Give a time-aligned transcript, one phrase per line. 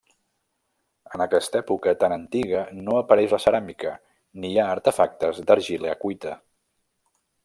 [1.17, 3.93] En aquesta època tan antiga no apareix la ceràmica,
[4.45, 6.35] ni hi ha artefactes d'argila cuita.